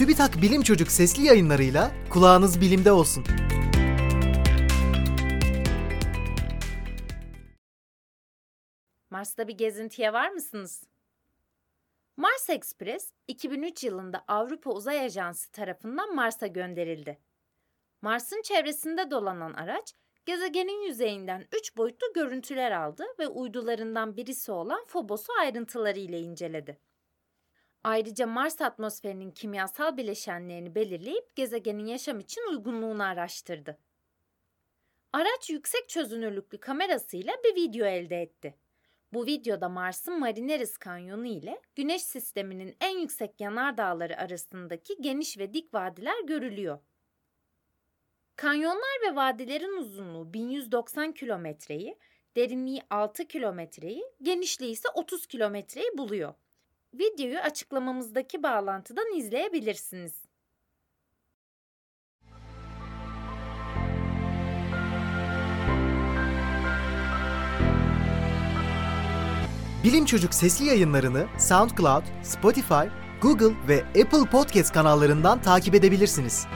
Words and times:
TÜBİTAK 0.00 0.42
Bilim 0.42 0.62
Çocuk 0.62 0.90
sesli 0.90 1.22
yayınlarıyla 1.22 1.90
kulağınız 2.10 2.60
bilimde 2.60 2.92
olsun. 2.92 3.24
Mars'ta 9.10 9.48
bir 9.48 9.58
gezintiye 9.58 10.12
var 10.12 10.30
mısınız? 10.30 10.84
Mars 12.16 12.50
Express 12.50 13.12
2003 13.28 13.84
yılında 13.84 14.24
Avrupa 14.28 14.70
Uzay 14.70 15.00
Ajansı 15.00 15.52
tarafından 15.52 16.14
Mars'a 16.14 16.46
gönderildi. 16.46 17.18
Mars'ın 18.02 18.42
çevresinde 18.42 19.10
dolanan 19.10 19.52
araç 19.52 19.94
gezegenin 20.26 20.86
yüzeyinden 20.86 21.46
3 21.60 21.76
boyutlu 21.76 22.12
görüntüler 22.14 22.70
aldı 22.70 23.04
ve 23.18 23.28
uydularından 23.28 24.16
birisi 24.16 24.52
olan 24.52 24.84
Phobos'u 24.86 25.32
ayrıntılarıyla 25.40 26.18
inceledi. 26.18 26.78
Ayrıca 27.84 28.26
Mars 28.26 28.60
atmosferinin 28.60 29.30
kimyasal 29.30 29.96
bileşenlerini 29.96 30.74
belirleyip 30.74 31.36
gezegenin 31.36 31.86
yaşam 31.86 32.20
için 32.20 32.50
uygunluğunu 32.50 33.02
araştırdı. 33.02 33.78
Araç 35.12 35.50
yüksek 35.50 35.88
çözünürlüklü 35.88 36.58
kamerasıyla 36.58 37.34
bir 37.44 37.54
video 37.54 37.86
elde 37.86 38.22
etti. 38.22 38.54
Bu 39.12 39.26
videoda 39.26 39.68
Mars'ın 39.68 40.18
Marineris 40.18 40.76
Kanyonu 40.76 41.26
ile 41.26 41.60
Güneş 41.74 42.02
sisteminin 42.02 42.76
en 42.80 42.98
yüksek 42.98 43.40
yanardağları 43.40 44.16
arasındaki 44.18 44.96
geniş 45.00 45.38
ve 45.38 45.54
dik 45.54 45.74
vadiler 45.74 46.24
görülüyor. 46.24 46.78
Kanyonlar 48.36 49.00
ve 49.06 49.16
vadilerin 49.16 49.76
uzunluğu 49.76 50.34
1190 50.34 51.12
kilometreyi, 51.12 51.98
derinliği 52.36 52.82
6 52.90 53.28
kilometreyi, 53.28 54.04
genişliği 54.22 54.72
ise 54.72 54.88
30 54.94 55.26
kilometreyi 55.26 55.98
buluyor. 55.98 56.34
Videoyu 56.94 57.38
açıklamamızdaki 57.38 58.42
bağlantıdan 58.42 59.16
izleyebilirsiniz. 59.16 60.12
Bilim 69.84 70.04
Çocuk 70.04 70.34
sesli 70.34 70.64
yayınlarını 70.64 71.26
SoundCloud, 71.38 72.02
Spotify, 72.22 72.74
Google 73.22 73.68
ve 73.68 73.84
Apple 73.84 74.30
Podcast 74.30 74.72
kanallarından 74.72 75.42
takip 75.42 75.74
edebilirsiniz. 75.74 76.46